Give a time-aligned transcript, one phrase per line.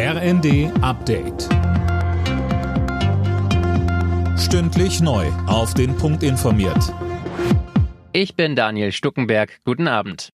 [0.00, 1.48] RND Update.
[4.38, 5.26] Stündlich neu.
[5.48, 6.94] Auf den Punkt informiert.
[8.12, 9.58] Ich bin Daniel Stuckenberg.
[9.64, 10.28] Guten Abend.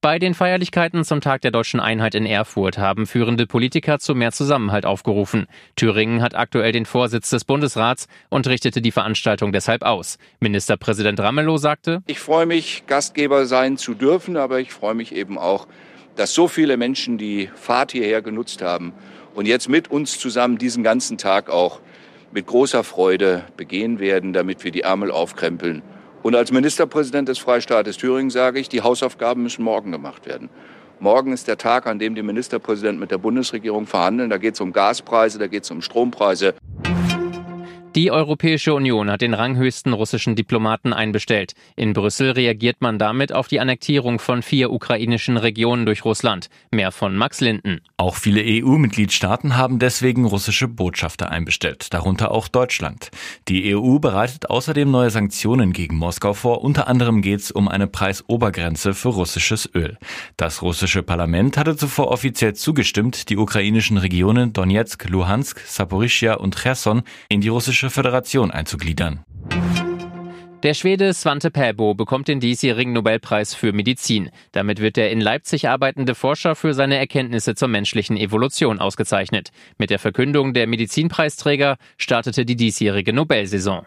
[0.00, 4.32] Bei den Feierlichkeiten zum Tag der deutschen Einheit in Erfurt haben führende Politiker zu mehr
[4.32, 5.46] Zusammenhalt aufgerufen.
[5.76, 10.16] Thüringen hat aktuell den Vorsitz des Bundesrats und richtete die Veranstaltung deshalb aus.
[10.40, 15.36] Ministerpräsident Ramelow sagte, Ich freue mich, Gastgeber sein zu dürfen, aber ich freue mich eben
[15.36, 15.66] auch,
[16.16, 18.92] dass so viele Menschen die Fahrt hierher genutzt haben
[19.34, 21.80] und jetzt mit uns zusammen diesen ganzen Tag auch
[22.32, 25.82] mit großer Freude begehen werden, damit wir die Ärmel aufkrempeln.
[26.22, 30.50] Und als Ministerpräsident des Freistaates Thüringen sage ich, die Hausaufgaben müssen morgen gemacht werden.
[30.98, 34.28] Morgen ist der Tag, an dem die Ministerpräsidenten mit der Bundesregierung verhandeln.
[34.28, 36.54] Da geht es um Gaspreise, da geht es um Strompreise.
[37.96, 41.54] Die Europäische Union hat den ranghöchsten russischen Diplomaten einbestellt.
[41.74, 46.50] In Brüssel reagiert man damit auf die Annektierung von vier ukrainischen Regionen durch Russland.
[46.70, 47.80] Mehr von Max Linden.
[47.96, 53.10] Auch viele EU-Mitgliedstaaten haben deswegen russische Botschafter einbestellt, darunter auch Deutschland.
[53.48, 56.62] Die EU bereitet außerdem neue Sanktionen gegen Moskau vor.
[56.62, 59.98] Unter anderem geht es um eine Preisobergrenze für russisches Öl.
[60.36, 67.02] Das russische Parlament hatte zuvor offiziell zugestimmt, die ukrainischen Regionen Donetsk, Luhansk, Saporischia und Cherson
[67.28, 69.24] in die russische Föderation einzugliedern.
[70.62, 74.28] Der Schwede Svante Pääbo bekommt den diesjährigen Nobelpreis für Medizin.
[74.52, 79.52] Damit wird der in Leipzig arbeitende Forscher für seine Erkenntnisse zur menschlichen Evolution ausgezeichnet.
[79.78, 83.86] Mit der Verkündung der Medizinpreisträger startete die diesjährige Nobelsaison.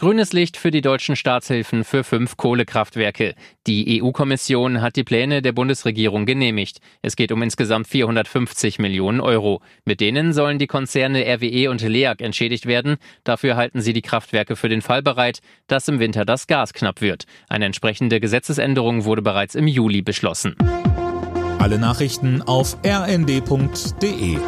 [0.00, 3.34] Grünes Licht für die deutschen Staatshilfen für fünf Kohlekraftwerke.
[3.66, 6.78] Die EU-Kommission hat die Pläne der Bundesregierung genehmigt.
[7.02, 9.60] Es geht um insgesamt 450 Millionen Euro.
[9.84, 12.96] Mit denen sollen die Konzerne RWE und LEAG entschädigt werden.
[13.24, 17.02] Dafür halten sie die Kraftwerke für den Fall bereit, dass im Winter das Gas knapp
[17.02, 17.24] wird.
[17.50, 20.56] Eine entsprechende Gesetzesänderung wurde bereits im Juli beschlossen.
[21.58, 24.38] Alle Nachrichten auf rnd.de